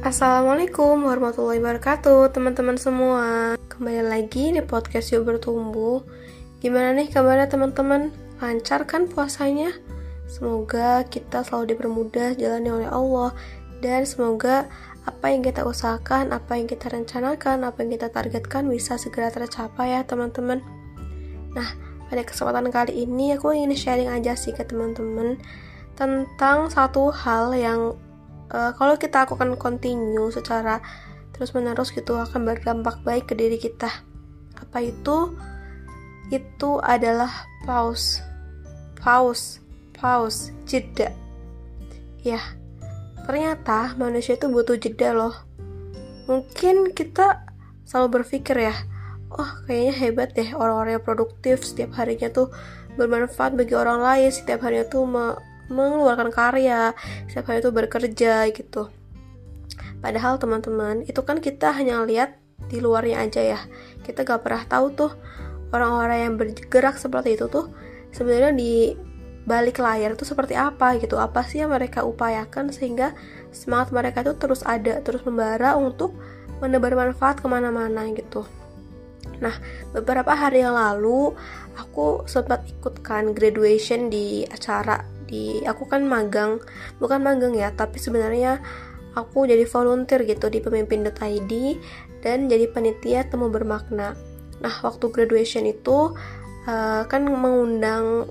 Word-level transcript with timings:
Assalamualaikum 0.00 1.04
warahmatullahi 1.04 1.60
wabarakatuh 1.60 2.32
teman-teman 2.32 2.80
semua 2.80 3.52
Kembali 3.68 4.00
lagi 4.00 4.48
di 4.48 4.64
podcast 4.64 5.12
Yuk 5.12 5.28
Bertumbuh 5.28 6.00
Gimana 6.64 6.96
nih 6.96 7.12
kabarnya 7.12 7.52
teman-teman? 7.52 8.08
Lancar 8.40 8.88
kan 8.88 9.12
puasanya? 9.12 9.76
Semoga 10.24 11.04
kita 11.04 11.44
selalu 11.44 11.76
dipermudah 11.76 12.32
jalannya 12.32 12.72
oleh 12.80 12.88
Allah 12.88 13.36
Dan 13.84 14.08
semoga 14.08 14.72
apa 15.04 15.36
yang 15.36 15.44
kita 15.44 15.68
usahakan, 15.68 16.32
apa 16.32 16.56
yang 16.56 16.64
kita 16.64 16.88
rencanakan, 16.88 17.68
apa 17.68 17.84
yang 17.84 17.92
kita 17.92 18.08
targetkan 18.08 18.72
bisa 18.72 18.96
segera 18.96 19.28
tercapai 19.28 20.00
ya 20.00 20.00
teman-teman 20.08 20.64
Nah, 21.52 21.76
pada 22.08 22.24
kesempatan 22.24 22.72
kali 22.72 23.04
ini 23.04 23.36
aku 23.36 23.52
ingin 23.52 23.76
sharing 23.76 24.08
aja 24.08 24.32
sih 24.32 24.56
ke 24.56 24.64
teman-teman 24.64 25.36
tentang 25.92 26.72
satu 26.72 27.12
hal 27.12 27.52
yang 27.52 28.00
uh, 28.52 28.74
kalau 28.76 28.94
kita 29.00 29.24
lakukan 29.24 29.56
continue 29.56 30.28
secara 30.34 30.82
terus 31.32 31.56
menerus 31.56 31.94
gitu 31.94 32.18
akan 32.20 32.44
berdampak 32.44 33.00
baik 33.02 33.30
ke 33.30 33.34
diri 33.34 33.56
kita. 33.56 33.88
Apa 34.60 34.84
itu? 34.84 35.34
Itu 36.28 36.78
adalah 36.84 37.48
pause. 37.64 38.20
Pause. 39.00 39.64
Pause. 39.96 40.52
Jeda. 40.68 41.10
Ya. 42.20 42.38
Ternyata 43.24 43.96
manusia 43.96 44.36
itu 44.36 44.50
butuh 44.50 44.76
jeda 44.76 45.16
loh. 45.16 45.34
Mungkin 46.28 46.92
kita 46.92 47.50
selalu 47.90 48.22
berpikir 48.22 48.70
ya 48.70 48.74
oh 49.34 49.50
kayaknya 49.66 49.94
hebat 49.94 50.28
deh 50.34 50.50
orang-orang 50.54 50.98
yang 50.98 51.04
produktif 51.06 51.62
setiap 51.62 51.94
harinya 51.94 52.30
tuh 52.30 52.50
bermanfaat 52.98 53.54
bagi 53.54 53.74
orang 53.78 54.02
lain 54.02 54.30
setiap 54.30 54.66
harinya 54.66 54.86
tuh 54.90 55.06
mengeluarkan 55.70 56.34
karya 56.34 56.92
setiap 57.30 57.54
hari 57.54 57.62
itu 57.62 57.70
bekerja 57.70 58.50
gitu. 58.50 58.90
Padahal 60.02 60.40
teman-teman 60.40 61.06
itu 61.06 61.20
kan 61.22 61.38
kita 61.38 61.70
hanya 61.76 62.02
lihat 62.02 62.36
di 62.66 62.82
luarnya 62.82 63.24
aja 63.24 63.40
ya. 63.40 63.60
Kita 64.02 64.26
gak 64.26 64.42
pernah 64.42 64.64
tahu 64.66 64.86
tuh 64.92 65.12
orang-orang 65.70 66.18
yang 66.26 66.34
bergerak 66.36 66.98
seperti 66.98 67.38
itu 67.38 67.46
tuh 67.46 67.70
sebenarnya 68.10 68.52
di 68.52 68.94
balik 69.46 69.80
layar 69.80 70.18
itu 70.18 70.26
seperti 70.26 70.58
apa 70.58 70.98
gitu. 70.98 71.16
Apa 71.16 71.46
sih 71.46 71.62
yang 71.62 71.72
mereka 71.72 72.04
upayakan 72.04 72.74
sehingga 72.74 73.14
semangat 73.54 73.94
mereka 73.94 74.26
itu 74.26 74.34
terus 74.36 74.60
ada 74.66 75.00
terus 75.00 75.24
membara 75.24 75.76
untuk 75.78 76.16
menebar 76.60 76.92
manfaat 76.92 77.40
ke 77.40 77.46
mana-mana 77.48 78.04
gitu. 78.12 78.44
Nah, 79.40 79.56
beberapa 79.96 80.36
hari 80.36 80.60
yang 80.60 80.76
lalu 80.76 81.32
aku 81.80 82.28
sempat 82.28 82.68
ikutkan 82.68 83.32
graduation 83.32 84.12
di 84.12 84.44
acara 84.44 85.00
di 85.30 85.62
aku 85.62 85.86
kan 85.86 86.02
magang 86.02 86.58
bukan 86.98 87.22
magang 87.22 87.54
ya 87.54 87.70
tapi 87.70 88.02
sebenarnya 88.02 88.58
aku 89.14 89.46
jadi 89.46 89.62
volunteer 89.66 90.26
gitu 90.26 90.50
di 90.50 90.58
pemimpin.id 90.58 91.52
dan 92.20 92.50
jadi 92.50 92.66
penitia 92.68 93.30
temu 93.30 93.48
bermakna. 93.48 94.18
Nah 94.60 94.74
waktu 94.84 95.08
graduation 95.08 95.64
itu 95.64 96.12
uh, 96.68 97.02
kan 97.08 97.22
mengundang 97.24 98.28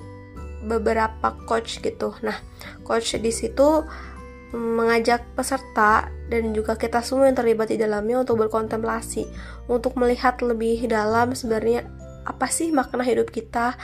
beberapa 0.68 1.36
coach 1.48 1.80
gitu. 1.80 2.14
Nah 2.22 2.38
coach 2.84 3.16
di 3.18 3.32
situ 3.32 3.84
mengajak 4.50 5.30
peserta 5.38 6.10
dan 6.30 6.58
juga 6.58 6.74
kita 6.74 7.06
semua 7.06 7.30
yang 7.30 7.38
terlibat 7.38 7.70
di 7.70 7.78
dalamnya 7.78 8.26
untuk 8.26 8.42
berkontemplasi 8.42 9.30
untuk 9.70 9.94
melihat 9.94 10.42
lebih 10.42 10.90
dalam 10.90 11.38
sebenarnya 11.38 11.86
apa 12.26 12.50
sih 12.50 12.74
makna 12.74 13.06
hidup 13.06 13.30
kita 13.30 13.78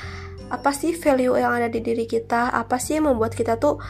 apa 0.50 0.70
sih 0.72 0.94
value 0.94 1.38
yang 1.38 1.54
ada 1.58 1.70
di 1.72 1.82
diri 1.82 2.06
kita? 2.06 2.54
Apa 2.54 2.78
sih 2.78 3.00
yang 3.02 3.10
membuat 3.10 3.34
kita 3.34 3.58
tuh 3.58 3.82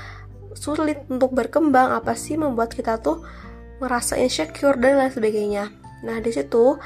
sulit 0.56 1.04
untuk 1.12 1.36
berkembang? 1.36 1.92
Apa 1.92 2.16
sih 2.16 2.40
membuat 2.40 2.72
kita 2.72 3.00
tuh 3.04 3.24
merasa 3.84 4.16
insecure 4.16 4.80
dan 4.80 5.00
lain 5.00 5.12
sebagainya? 5.12 5.72
Nah 6.08 6.18
di 6.24 6.32
situ 6.32 6.80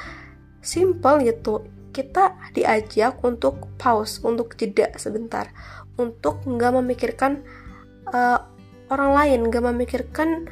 simple 0.58 1.22
gitu. 1.26 1.62
Kita 1.90 2.54
diajak 2.54 3.18
untuk 3.26 3.66
pause 3.78 4.22
untuk 4.22 4.54
jeda 4.54 4.94
sebentar. 4.98 5.50
Untuk 5.98 6.46
nggak 6.46 6.72
memikirkan 6.82 7.42
uh, 8.10 8.38
orang 8.90 9.10
lain 9.14 9.40
nggak 9.50 9.64
memikirkan 9.74 10.50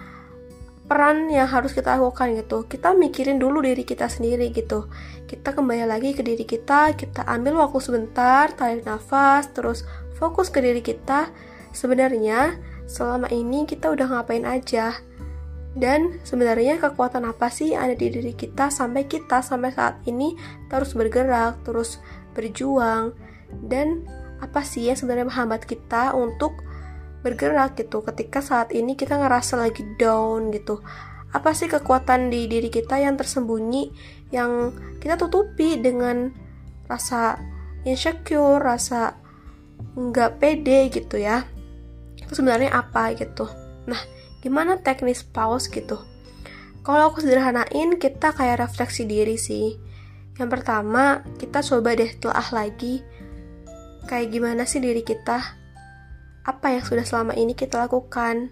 peran 0.89 1.29
yang 1.29 1.45
harus 1.45 1.77
kita 1.77 2.01
lakukan 2.01 2.33
gitu. 2.33 2.65
Kita 2.65 2.97
mikirin 2.97 3.37
dulu 3.37 3.61
diri 3.61 3.85
kita 3.85 4.09
sendiri 4.09 4.49
gitu. 4.51 4.89
Kita 5.29 5.53
kembali 5.53 5.85
lagi 5.85 6.17
ke 6.17 6.25
diri 6.25 6.49
kita 6.49 6.97
kita 6.97 7.29
ambil 7.29 7.61
waktu 7.61 7.79
sebentar 7.85 8.49
tarik 8.57 8.89
nafas 8.89 9.53
terus 9.53 9.85
fokus 10.17 10.49
ke 10.49 10.65
diri 10.65 10.81
kita. 10.81 11.29
Sebenarnya 11.77 12.57
selama 12.89 13.29
ini 13.29 13.69
kita 13.69 13.93
udah 13.93 14.09
ngapain 14.09 14.49
aja? 14.49 14.97
Dan 15.79 16.19
sebenarnya 16.25 16.81
kekuatan 16.81 17.29
apa 17.29 17.53
sih 17.53 17.77
yang 17.77 17.87
ada 17.87 17.95
di 17.95 18.09
diri 18.09 18.33
kita 18.33 18.73
sampai 18.73 19.05
kita 19.07 19.45
sampai 19.45 19.71
saat 19.71 20.01
ini 20.09 20.35
terus 20.73 20.97
bergerak 20.97 21.61
terus 21.63 22.01
berjuang? 22.33 23.13
Dan 23.53 24.09
apa 24.41 24.65
sih 24.65 24.89
yang 24.89 24.97
sebenarnya 24.97 25.29
menghambat 25.29 25.69
kita 25.69 26.17
untuk 26.17 26.65
bergerak 27.23 27.79
gitu. 27.79 28.03
Ketika 28.05 28.39
saat 28.39 28.71
ini 28.75 28.95
kita 28.95 29.19
ngerasa 29.19 29.59
lagi 29.59 29.83
down 29.99 30.55
gitu. 30.55 30.81
Apa 31.29 31.53
sih 31.53 31.69
kekuatan 31.69 32.33
di 32.33 32.49
diri 32.49 32.73
kita 32.73 32.97
yang 32.97 33.21
tersembunyi 33.21 33.93
yang 34.33 34.73
kita 35.01 35.21
tutupi 35.21 35.77
dengan 35.77 36.33
rasa 36.89 37.37
insecure 37.85 38.61
rasa 38.61 39.17
nggak 39.99 40.41
pede 40.41 40.89
gitu 40.89 41.21
ya? 41.21 41.45
Itu 42.17 42.33
sebenarnya 42.39 42.73
apa 42.73 43.13
gitu? 43.13 43.45
Nah 43.85 44.01
gimana 44.41 44.81
teknis 44.81 45.21
pause 45.27 45.69
gitu? 45.69 46.01
Kalau 46.81 47.13
aku 47.13 47.21
sederhanain 47.21 48.01
kita 48.01 48.33
kayak 48.33 48.65
refleksi 48.65 49.05
diri 49.05 49.37
sih. 49.37 49.77
Yang 50.41 50.49
pertama 50.49 51.21
kita 51.37 51.61
coba 51.61 51.93
deh 51.93 52.09
telah 52.17 52.49
lagi. 52.55 53.05
Kayak 54.09 54.33
gimana 54.33 54.65
sih 54.65 54.81
diri 54.81 55.05
kita 55.05 55.59
apa 56.49 56.73
yang 56.73 56.81
sudah 56.81 57.05
selama 57.05 57.37
ini 57.37 57.53
kita 57.53 57.77
lakukan, 57.85 58.49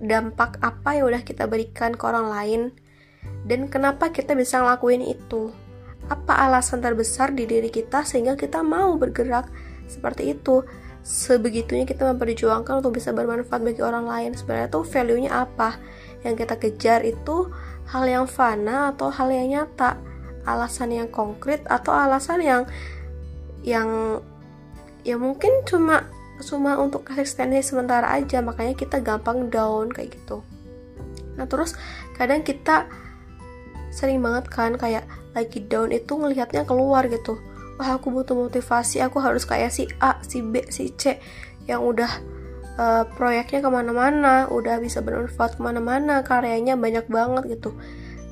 dampak 0.00 0.56
apa 0.64 0.96
yang 0.96 1.12
udah 1.12 1.20
kita 1.20 1.44
berikan 1.44 1.92
ke 1.92 2.02
orang 2.08 2.32
lain, 2.32 2.60
dan 3.44 3.68
kenapa 3.68 4.08
kita 4.08 4.32
bisa 4.32 4.64
ngelakuin 4.64 5.04
itu. 5.04 5.52
Apa 6.08 6.48
alasan 6.48 6.80
terbesar 6.80 7.36
di 7.36 7.44
diri 7.44 7.68
kita 7.68 8.06
sehingga 8.08 8.38
kita 8.40 8.64
mau 8.64 8.96
bergerak 8.96 9.52
seperti 9.84 10.32
itu. 10.32 10.64
Sebegitunya 11.06 11.86
kita 11.86 12.02
memperjuangkan 12.14 12.82
untuk 12.82 12.98
bisa 12.98 13.14
bermanfaat 13.14 13.62
bagi 13.62 13.82
orang 13.82 14.10
lain. 14.10 14.34
Sebenarnya 14.34 14.70
tuh 14.70 14.82
value-nya 14.82 15.30
apa? 15.46 15.78
Yang 16.26 16.34
kita 16.42 16.54
kejar 16.58 17.00
itu 17.06 17.50
hal 17.90 18.04
yang 18.10 18.26
fana 18.26 18.90
atau 18.90 19.10
hal 19.14 19.30
yang 19.30 19.46
nyata? 19.50 19.98
Alasan 20.46 20.94
yang 20.94 21.10
konkret 21.10 21.62
atau 21.66 21.94
alasan 21.94 22.42
yang 22.42 22.62
yang 23.66 24.18
ya 25.02 25.18
mungkin 25.18 25.62
cuma 25.66 26.06
cuma 26.44 26.76
untuk 26.76 27.08
eksistensi 27.08 27.64
sementara 27.64 28.12
aja 28.12 28.44
makanya 28.44 28.76
kita 28.76 29.00
gampang 29.00 29.48
down 29.48 29.88
kayak 29.88 30.20
gitu. 30.20 30.44
Nah 31.36 31.48
terus 31.48 31.72
kadang 32.16 32.44
kita 32.44 32.88
sering 33.92 34.20
banget 34.20 34.44
kan 34.52 34.76
kayak 34.76 35.08
lagi 35.32 35.64
down 35.64 35.92
itu 35.92 36.12
ngelihatnya 36.12 36.68
keluar 36.68 37.08
gitu. 37.08 37.40
Wah 37.76 37.96
aku 37.96 38.12
butuh 38.12 38.36
motivasi 38.36 39.04
aku 39.04 39.20
harus 39.20 39.44
kayak 39.44 39.72
si 39.72 39.88
A 40.00 40.20
si 40.24 40.40
B 40.40 40.64
si 40.68 40.92
C 40.96 41.20
yang 41.68 41.84
udah 41.84 42.08
uh, 42.76 43.04
proyeknya 43.16 43.64
ke 43.64 43.68
mana-mana 43.72 44.48
udah 44.48 44.80
bisa 44.80 45.00
bermanfaat 45.00 45.56
ke 45.56 45.60
mana-mana 45.60 46.20
karyanya 46.24 46.76
banyak 46.76 47.04
banget 47.08 47.60
gitu. 47.60 47.76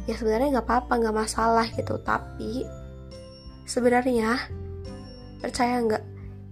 Ya 0.05 0.17
sebenarnya 0.21 0.61
nggak 0.61 0.69
apa-apa 0.69 0.93
nggak 1.01 1.17
masalah 1.17 1.67
gitu. 1.73 1.97
Tapi 2.01 2.69
sebenarnya 3.65 4.49
percaya 5.41 5.81
nggak? 5.81 6.05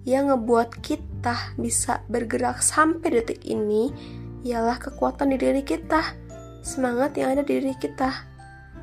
Yang 0.02 0.24
ngebuat 0.34 0.68
kita 0.82 1.11
bisa 1.54 2.02
bergerak 2.10 2.58
sampai 2.58 3.22
detik 3.22 3.46
ini 3.46 3.94
ialah 4.42 4.78
kekuatan 4.82 5.30
di 5.34 5.38
diri 5.38 5.62
kita, 5.62 6.18
semangat 6.66 7.14
yang 7.14 7.38
ada 7.38 7.46
di 7.46 7.62
diri 7.62 7.74
kita. 7.78 8.10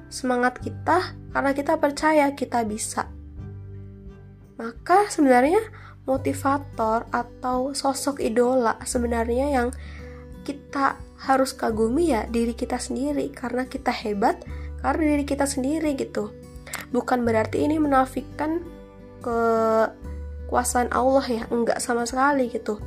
Semangat 0.09 0.57
kita 0.63 1.13
karena 1.35 1.51
kita 1.53 1.77
percaya 1.77 2.33
kita 2.33 2.65
bisa. 2.65 3.05
Maka 4.57 5.05
sebenarnya 5.11 5.61
motivator 6.09 7.05
atau 7.13 7.77
sosok 7.77 8.17
idola 8.17 8.81
sebenarnya 8.81 9.53
yang 9.53 9.69
kita 10.41 10.97
harus 11.21 11.53
kagumi 11.53 12.15
ya 12.15 12.25
diri 12.25 12.57
kita 12.57 12.81
sendiri 12.81 13.29
karena 13.29 13.69
kita 13.69 13.93
hebat 13.93 14.41
karena 14.81 15.15
diri 15.15 15.25
kita 15.27 15.45
sendiri 15.45 15.93
gitu. 15.93 16.33
Bukan 16.89 17.21
berarti 17.21 17.69
ini 17.69 17.77
menafikan 17.77 18.63
ke 19.21 19.39
kekuasaan 20.49 20.89
Allah 20.89 21.21
ya 21.29 21.43
enggak 21.53 21.77
sama 21.77 22.09
sekali 22.09 22.49
gitu. 22.49 22.81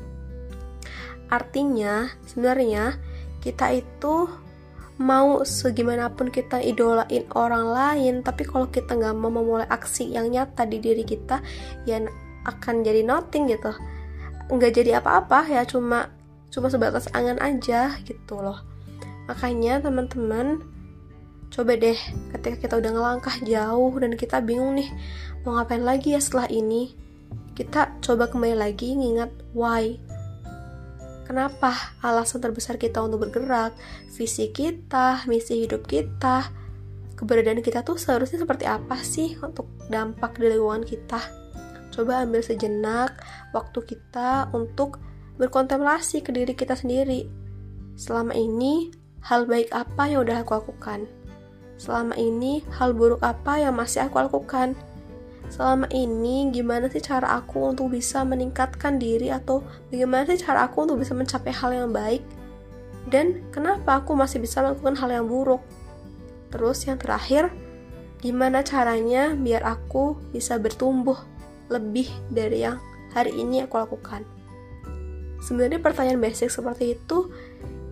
Artinya 1.31 2.11
sebenarnya 2.26 2.99
kita 3.38 3.70
itu 3.70 4.26
mau 4.99 5.47
segimanapun 5.47 6.35
kita 6.35 6.59
idolain 6.59 7.23
orang 7.38 7.70
lain 7.70 8.14
tapi 8.26 8.43
kalau 8.43 8.67
kita 8.67 8.99
nggak 8.99 9.14
mau 9.14 9.31
memulai 9.31 9.70
aksi 9.70 10.11
yang 10.11 10.26
nyata 10.35 10.67
di 10.67 10.82
diri 10.82 11.06
kita 11.06 11.38
ya 11.87 12.03
akan 12.50 12.82
jadi 12.82 13.06
nothing 13.06 13.47
gitu. 13.47 13.70
Nggak 14.50 14.82
jadi 14.82 14.99
apa-apa 14.99 15.47
ya 15.47 15.62
cuma 15.62 16.11
cuma 16.50 16.67
sebatas 16.67 17.06
angan 17.15 17.38
aja 17.38 17.94
gitu 18.03 18.43
loh. 18.43 18.58
Makanya 19.31 19.79
teman-teman 19.79 20.67
Coba 21.53 21.76
deh, 21.76 22.00
ketika 22.32 22.56
kita 22.56 22.75
udah 22.81 22.91
ngelangkah 22.97 23.37
jauh 23.44 23.93
dan 24.00 24.17
kita 24.17 24.41
bingung 24.41 24.73
nih, 24.73 24.88
mau 25.44 25.53
ngapain 25.61 25.85
lagi 25.85 26.17
ya 26.17 26.20
setelah 26.25 26.49
ini? 26.49 26.97
Kita 27.53 28.01
coba 28.01 28.33
kembali 28.33 28.57
lagi 28.57 28.97
ngingat 28.97 29.53
why. 29.53 30.01
Kenapa 31.29 31.93
alasan 32.01 32.41
terbesar 32.41 32.81
kita 32.81 33.05
untuk 33.05 33.29
bergerak, 33.29 33.77
visi 34.17 34.49
kita, 34.49 35.29
misi 35.29 35.61
hidup 35.61 35.85
kita, 35.85 36.49
keberadaan 37.13 37.61
kita 37.61 37.85
tuh 37.85 38.01
seharusnya 38.01 38.41
seperti 38.41 38.65
apa 38.65 38.97
sih 39.05 39.37
untuk 39.45 39.69
dampak 39.93 40.41
di 40.41 40.49
lingkungan 40.49 40.81
kita? 40.81 41.21
Coba 41.93 42.25
ambil 42.25 42.41
sejenak 42.41 43.21
waktu 43.53 43.85
kita 43.85 44.49
untuk 44.57 44.97
berkontemplasi 45.37 46.25
ke 46.25 46.33
diri 46.33 46.57
kita 46.57 46.73
sendiri. 46.73 47.29
Selama 48.01 48.33
ini, 48.33 48.89
hal 49.29 49.45
baik 49.45 49.69
apa 49.77 50.09
yang 50.09 50.25
udah 50.25 50.41
aku 50.41 50.57
lakukan? 50.57 51.05
Selama 51.77 52.17
ini, 52.17 52.65
hal 52.81 52.97
buruk 52.97 53.21
apa 53.21 53.61
yang 53.61 53.77
masih 53.77 54.09
aku 54.09 54.25
lakukan? 54.25 54.73
Selama 55.53 55.85
ini, 55.93 56.49
gimana 56.49 56.89
sih 56.89 57.05
cara 57.05 57.37
aku 57.37 57.77
untuk 57.77 57.93
bisa 57.93 58.25
meningkatkan 58.25 58.97
diri 58.97 59.29
atau 59.29 59.61
bagaimana 59.93 60.25
sih 60.33 60.41
cara 60.41 60.65
aku 60.65 60.89
untuk 60.89 61.05
bisa 61.05 61.13
mencapai 61.13 61.53
hal 61.53 61.71
yang 61.77 61.91
baik? 61.93 62.25
Dan 63.05 63.45
kenapa 63.53 64.01
aku 64.01 64.17
masih 64.17 64.41
bisa 64.41 64.65
melakukan 64.65 64.97
hal 64.97 65.13
yang 65.13 65.27
buruk? 65.29 65.61
Terus 66.49 66.89
yang 66.89 66.97
terakhir, 66.97 67.53
gimana 68.25 68.65
caranya 68.65 69.37
biar 69.37 69.61
aku 69.61 70.17
bisa 70.33 70.57
bertumbuh 70.57 71.21
lebih 71.69 72.09
dari 72.33 72.65
yang 72.65 72.81
hari 73.13 73.37
ini 73.37 73.69
aku 73.69 73.77
lakukan? 73.77 74.25
Sebenarnya 75.45 75.85
pertanyaan 75.85 76.23
basic 76.23 76.49
seperti 76.49 76.97
itu 76.97 77.29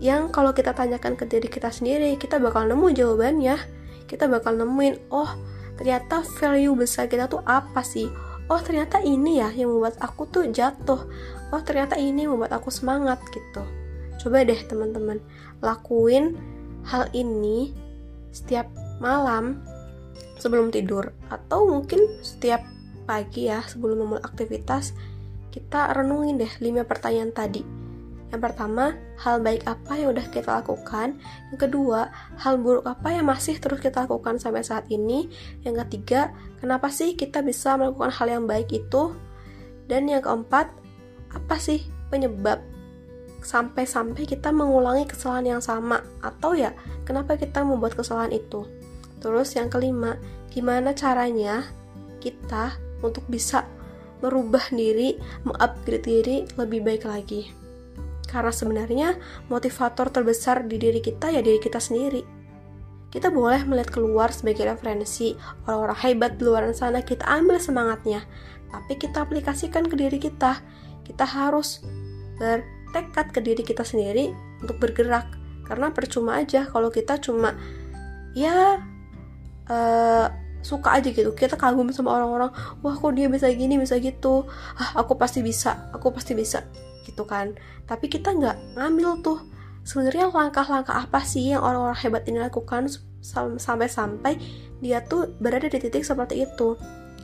yang 0.00 0.32
kalau 0.32 0.56
kita 0.56 0.72
tanyakan 0.72 1.12
ke 1.12 1.28
diri 1.28 1.52
kita 1.52 1.68
sendiri, 1.68 2.16
kita 2.16 2.40
bakal 2.40 2.64
nemu 2.64 2.88
jawabannya 2.96 3.80
kita 4.10 4.26
bakal 4.26 4.58
nemuin 4.58 5.06
oh 5.14 5.30
ternyata 5.80 6.20
value 6.36 6.76
besar 6.76 7.08
kita 7.08 7.24
tuh 7.24 7.40
apa 7.48 7.80
sih? 7.80 8.04
Oh 8.52 8.60
ternyata 8.60 9.00
ini 9.00 9.40
ya 9.40 9.48
yang 9.48 9.72
membuat 9.72 9.96
aku 9.96 10.28
tuh 10.28 10.52
jatuh. 10.52 11.08
Oh 11.48 11.62
ternyata 11.64 11.96
ini 11.96 12.28
yang 12.28 12.36
membuat 12.36 12.60
aku 12.60 12.68
semangat 12.68 13.16
gitu. 13.32 13.64
Coba 14.20 14.44
deh 14.44 14.60
teman-teman 14.68 15.24
lakuin 15.64 16.36
hal 16.84 17.08
ini 17.16 17.72
setiap 18.28 18.68
malam 19.00 19.64
sebelum 20.36 20.68
tidur 20.68 21.16
atau 21.32 21.64
mungkin 21.64 22.20
setiap 22.20 22.60
pagi 23.08 23.48
ya 23.48 23.64
sebelum 23.64 24.04
memulai 24.04 24.20
aktivitas. 24.20 24.92
Kita 25.48 25.96
renungin 25.96 26.36
deh 26.36 26.52
5 26.60 26.84
pertanyaan 26.84 27.32
tadi 27.32 27.79
yang 28.30 28.42
pertama, 28.46 28.94
hal 29.18 29.42
baik 29.42 29.66
apa 29.66 29.98
yang 29.98 30.14
udah 30.14 30.26
kita 30.30 30.62
lakukan. 30.62 31.18
Yang 31.50 31.66
kedua, 31.66 32.14
hal 32.38 32.62
buruk 32.62 32.86
apa 32.86 33.10
yang 33.10 33.26
masih 33.26 33.58
terus 33.58 33.82
kita 33.82 34.06
lakukan 34.06 34.38
sampai 34.38 34.62
saat 34.62 34.86
ini. 34.86 35.26
Yang 35.66 35.86
ketiga, 35.86 36.30
kenapa 36.62 36.94
sih 36.94 37.18
kita 37.18 37.42
bisa 37.42 37.74
melakukan 37.74 38.14
hal 38.14 38.26
yang 38.30 38.44
baik 38.46 38.70
itu. 38.70 39.18
Dan 39.90 40.06
yang 40.06 40.22
keempat, 40.22 40.70
apa 41.34 41.56
sih 41.58 41.82
penyebab 42.14 42.62
sampai-sampai 43.42 44.22
kita 44.22 44.54
mengulangi 44.54 45.10
kesalahan 45.10 45.58
yang 45.58 45.62
sama. 45.62 45.98
Atau 46.22 46.54
ya, 46.54 46.70
kenapa 47.02 47.34
kita 47.34 47.66
membuat 47.66 47.98
kesalahan 47.98 48.30
itu. 48.30 48.62
Terus 49.18 49.58
yang 49.58 49.66
kelima, 49.66 50.14
gimana 50.54 50.94
caranya 50.94 51.66
kita 52.22 52.78
untuk 53.02 53.26
bisa 53.26 53.66
merubah 54.22 54.70
diri, 54.70 55.18
mengupgrade 55.42 56.06
diri 56.06 56.36
lebih 56.54 56.86
baik 56.86 57.10
lagi. 57.10 57.59
Karena 58.30 58.54
sebenarnya 58.54 59.18
motivator 59.50 60.14
terbesar 60.14 60.62
di 60.70 60.78
diri 60.78 61.02
kita 61.02 61.34
ya 61.34 61.42
diri 61.42 61.58
kita 61.58 61.82
sendiri. 61.82 62.22
Kita 63.10 63.26
boleh 63.26 63.66
melihat 63.66 63.90
keluar 63.90 64.30
sebagai 64.30 64.70
referensi 64.70 65.34
orang-orang 65.66 65.98
hebat 66.06 66.38
di 66.38 66.46
luar 66.46 66.62
sana, 66.70 67.02
kita 67.02 67.26
ambil 67.26 67.58
semangatnya. 67.58 68.22
Tapi 68.70 68.94
kita 69.02 69.26
aplikasikan 69.26 69.90
ke 69.90 69.98
diri 69.98 70.22
kita. 70.22 70.62
Kita 71.02 71.26
harus 71.26 71.82
bertekad 72.38 73.34
ke 73.34 73.42
diri 73.42 73.66
kita 73.66 73.82
sendiri 73.82 74.30
untuk 74.62 74.78
bergerak. 74.78 75.26
Karena 75.66 75.90
percuma 75.90 76.38
aja 76.38 76.70
kalau 76.70 76.86
kita 76.94 77.18
cuma 77.18 77.58
ya 78.38 78.78
uh, 79.66 80.30
suka 80.60 81.00
aja 81.00 81.08
gitu 81.08 81.32
kita 81.32 81.56
kagum 81.56 81.88
sama 81.88 82.20
orang-orang 82.20 82.52
wah 82.84 82.92
kok 82.92 83.16
dia 83.16 83.32
bisa 83.32 83.48
gini 83.48 83.80
bisa 83.80 83.96
gitu 83.96 84.44
ah 84.76 85.00
aku 85.00 85.16
pasti 85.16 85.40
bisa 85.40 85.88
aku 85.96 86.12
pasti 86.12 86.36
bisa 86.36 86.68
gitu 87.04 87.24
kan. 87.24 87.56
Tapi 87.88 88.06
kita 88.10 88.34
nggak 88.34 88.76
ngambil 88.76 89.10
tuh. 89.24 89.38
Sebenarnya 89.80 90.28
langkah-langkah 90.28 90.92
apa 90.92 91.24
sih 91.24 91.56
yang 91.56 91.64
orang-orang 91.64 91.98
hebat 92.04 92.22
ini 92.28 92.38
lakukan 92.38 92.86
sampai-sampai 93.56 94.36
dia 94.84 95.00
tuh 95.04 95.32
berada 95.40 95.66
di 95.66 95.80
titik 95.80 96.04
seperti 96.04 96.44
itu? 96.44 96.76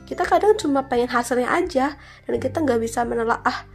Kita 0.07 0.25
kadang 0.25 0.57
cuma 0.57 0.87
pengen 0.87 1.11
hasilnya 1.11 1.51
aja 1.51 1.99
dan 2.25 2.35
kita 2.41 2.63
nggak 2.63 2.81
bisa 2.81 3.05
menelaah 3.05 3.67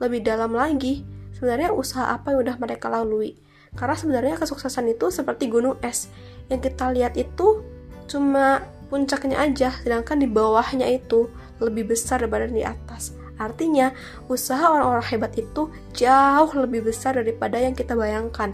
lebih 0.00 0.24
dalam 0.24 0.56
lagi. 0.56 1.04
Sebenarnya 1.36 1.72
usaha 1.72 2.08
apa 2.10 2.32
yang 2.32 2.48
udah 2.48 2.56
mereka 2.56 2.88
lalui? 2.88 3.36
Karena 3.76 3.94
sebenarnya 3.94 4.34
kesuksesan 4.40 4.88
itu 4.90 5.12
seperti 5.12 5.46
gunung 5.52 5.76
es. 5.84 6.08
Yang 6.48 6.72
kita 6.72 6.90
lihat 6.90 7.14
itu 7.14 7.62
cuma 8.10 8.64
puncaknya 8.90 9.38
aja 9.38 9.70
sedangkan 9.86 10.18
di 10.18 10.26
bawahnya 10.26 10.90
itu 10.90 11.30
lebih 11.62 11.94
besar 11.94 12.18
daripada 12.18 12.50
di 12.50 12.66
atas 12.66 13.19
Artinya, 13.40 13.96
usaha 14.28 14.68
orang-orang 14.68 15.06
hebat 15.08 15.32
itu 15.40 15.72
jauh 15.96 16.52
lebih 16.52 16.84
besar 16.84 17.16
daripada 17.16 17.56
yang 17.56 17.72
kita 17.72 17.96
bayangkan. 17.96 18.52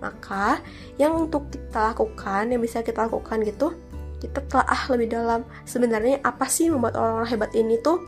Maka, 0.00 0.64
yang 0.96 1.28
untuk 1.28 1.52
kita 1.52 1.92
lakukan, 1.92 2.48
yang 2.48 2.64
bisa 2.64 2.80
kita 2.80 3.04
lakukan 3.04 3.44
gitu, 3.44 3.76
kita 4.24 4.40
telah 4.48 4.82
lebih 4.88 5.12
dalam. 5.12 5.44
Sebenarnya 5.68 6.24
apa 6.24 6.48
sih 6.48 6.72
membuat 6.72 6.96
orang-orang 6.96 7.28
hebat 7.28 7.52
ini 7.52 7.76
tuh 7.84 8.00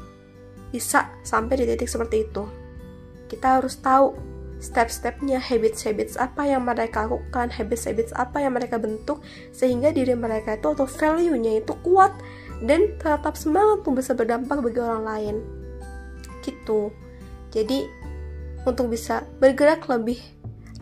bisa 0.73 1.13
sampai 1.21 1.61
di 1.61 1.65
titik 1.69 1.93
seperti 1.93 2.25
itu? 2.25 2.49
Kita 3.29 3.61
harus 3.61 3.77
tahu 3.77 4.17
step-stepnya, 4.65 5.37
habits-habits 5.39 6.17
apa 6.17 6.49
yang 6.49 6.65
mereka 6.65 7.05
lakukan, 7.05 7.53
habits-habits 7.53 8.17
apa 8.17 8.41
yang 8.41 8.57
mereka 8.57 8.81
bentuk, 8.81 9.21
sehingga 9.53 9.93
diri 9.93 10.17
mereka 10.17 10.57
itu 10.57 10.73
atau 10.73 10.89
value-nya 10.89 11.61
itu 11.61 11.77
kuat 11.85 12.17
dan 12.65 12.97
tetap 12.97 13.37
semangat 13.37 13.85
untuk 13.85 14.03
bisa 14.03 14.17
berdampak 14.17 14.59
bagi 14.65 14.81
orang 14.83 15.05
lain 15.07 15.58
gitu. 16.43 16.93
Jadi 17.49 17.89
untuk 18.69 18.93
bisa 18.93 19.25
bergerak 19.41 19.89
lebih 19.89 20.21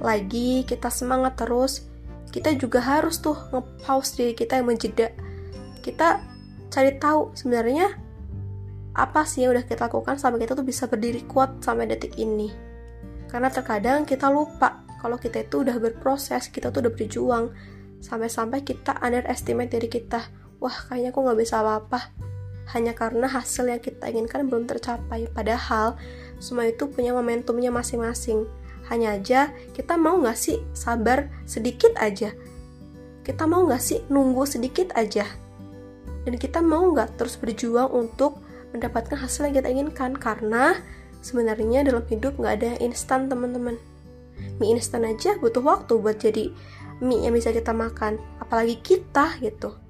lagi 0.02 0.66
kita 0.66 0.92
semangat 0.92 1.40
terus 1.40 1.88
kita 2.34 2.52
juga 2.58 2.82
harus 2.84 3.22
tuh 3.22 3.38
nge-pause 3.54 4.12
diri 4.18 4.34
kita 4.36 4.60
yang 4.60 4.68
menjeda. 4.68 5.08
Kita 5.80 6.20
cari 6.68 6.92
tahu 7.00 7.32
sebenarnya 7.32 7.96
apa 8.96 9.24
sih 9.24 9.44
yang 9.44 9.56
udah 9.56 9.64
kita 9.64 9.88
lakukan 9.88 10.20
sampai 10.20 10.44
kita 10.44 10.52
tuh 10.56 10.66
bisa 10.66 10.84
berdiri 10.90 11.24
kuat 11.24 11.62
sampai 11.64 11.88
detik 11.88 12.18
ini. 12.20 12.52
Karena 13.30 13.48
terkadang 13.48 14.04
kita 14.04 14.28
lupa 14.28 14.84
kalau 15.00 15.16
kita 15.16 15.46
itu 15.46 15.64
udah 15.64 15.76
berproses 15.80 16.52
kita 16.52 16.68
tuh 16.68 16.84
udah 16.84 16.92
berjuang. 16.92 17.46
Sampai-sampai 17.96 18.60
kita 18.60 19.00
underestimate 19.00 19.72
diri 19.72 19.88
kita. 19.88 20.20
Wah 20.60 20.76
kayaknya 20.88 21.16
aku 21.16 21.24
nggak 21.24 21.38
bisa 21.40 21.64
apa-apa 21.64 22.25
hanya 22.74 22.98
karena 22.98 23.30
hasil 23.30 23.70
yang 23.70 23.78
kita 23.78 24.10
inginkan 24.10 24.50
belum 24.50 24.66
tercapai. 24.66 25.30
Padahal 25.30 25.94
semua 26.42 26.66
itu 26.66 26.90
punya 26.90 27.14
momentumnya 27.14 27.70
masing-masing. 27.70 28.46
Hanya 28.90 29.18
aja 29.18 29.50
kita 29.74 29.94
mau 29.94 30.18
nggak 30.18 30.38
sih 30.38 30.58
sabar 30.74 31.30
sedikit 31.46 31.94
aja. 31.98 32.34
Kita 33.22 33.46
mau 33.46 33.66
nggak 33.66 33.82
sih 33.82 34.02
nunggu 34.10 34.42
sedikit 34.46 34.94
aja. 34.98 35.26
Dan 36.26 36.34
kita 36.42 36.58
mau 36.58 36.90
nggak 36.90 37.18
terus 37.18 37.38
berjuang 37.38 37.90
untuk 37.94 38.42
mendapatkan 38.74 39.14
hasil 39.14 39.46
yang 39.50 39.54
kita 39.62 39.68
inginkan. 39.70 40.18
Karena 40.18 40.74
sebenarnya 41.22 41.86
dalam 41.86 42.02
hidup 42.06 42.34
nggak 42.34 42.54
ada 42.62 42.66
yang 42.74 42.90
instan 42.90 43.30
teman-teman. 43.30 43.78
Mie 44.58 44.74
instan 44.74 45.06
aja 45.06 45.38
butuh 45.38 45.62
waktu 45.62 45.96
buat 46.02 46.18
jadi 46.18 46.50
mie 46.98 47.30
yang 47.30 47.34
bisa 47.34 47.54
kita 47.54 47.70
makan. 47.70 48.18
Apalagi 48.42 48.78
kita 48.82 49.38
gitu 49.38 49.85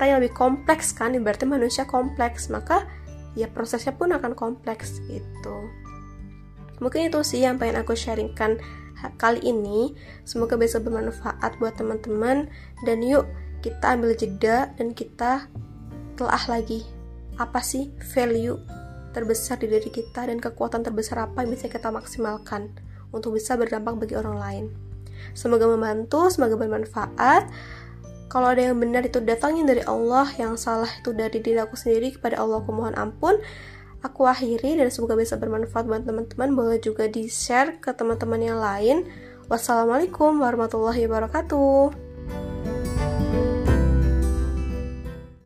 kita 0.00 0.16
yang 0.16 0.24
lebih 0.24 0.32
kompleks 0.32 0.96
kan 0.96 1.12
berarti 1.20 1.44
manusia 1.44 1.84
kompleks 1.84 2.48
maka 2.48 2.88
ya 3.36 3.44
prosesnya 3.52 3.92
pun 3.92 4.08
akan 4.16 4.32
kompleks 4.32 4.96
gitu 5.04 5.68
mungkin 6.80 7.12
itu 7.12 7.20
sih 7.20 7.44
yang 7.44 7.60
pengen 7.60 7.84
aku 7.84 7.92
sharingkan 7.92 8.56
kali 9.20 9.44
ini 9.44 9.92
semoga 10.24 10.56
bisa 10.56 10.80
bermanfaat 10.80 11.60
buat 11.60 11.76
teman-teman 11.76 12.48
dan 12.88 13.04
yuk 13.04 13.28
kita 13.60 13.92
ambil 13.92 14.16
jeda 14.16 14.72
dan 14.80 14.96
kita 14.96 15.52
telah 16.16 16.44
lagi 16.48 16.80
apa 17.36 17.60
sih 17.60 17.92
value 18.16 18.56
terbesar 19.12 19.60
di 19.60 19.68
diri 19.68 19.92
kita 19.92 20.32
dan 20.32 20.40
kekuatan 20.40 20.80
terbesar 20.80 21.28
apa 21.28 21.44
yang 21.44 21.52
bisa 21.52 21.68
kita 21.68 21.92
maksimalkan 21.92 22.72
untuk 23.12 23.36
bisa 23.36 23.52
berdampak 23.52 24.00
bagi 24.00 24.16
orang 24.16 24.36
lain. 24.40 24.64
Semoga 25.36 25.68
membantu, 25.68 26.32
semoga 26.32 26.56
bermanfaat. 26.56 27.52
Kalau 28.30 28.54
ada 28.54 28.62
yang 28.62 28.78
benar 28.78 29.02
itu 29.02 29.18
datangnya 29.18 29.74
dari 29.74 29.82
Allah, 29.82 30.30
yang 30.38 30.54
salah 30.54 30.86
itu 30.86 31.10
dari 31.10 31.42
diri 31.42 31.58
aku 31.58 31.74
sendiri 31.74 32.14
kepada 32.14 32.38
Allah 32.38 32.62
aku 32.62 32.70
mohon 32.70 32.94
ampun. 32.94 33.42
Aku 34.06 34.24
akhiri 34.24 34.78
dan 34.78 34.88
semoga 34.88 35.18
bisa 35.18 35.34
bermanfaat 35.34 35.84
buat 35.84 36.06
teman-teman. 36.06 36.54
Boleh 36.54 36.78
juga 36.78 37.10
di-share 37.10 37.82
ke 37.82 37.90
teman-teman 37.90 38.40
yang 38.40 38.62
lain. 38.62 39.04
Wassalamualaikum 39.50 40.38
warahmatullahi 40.38 41.10
wabarakatuh. 41.10 42.09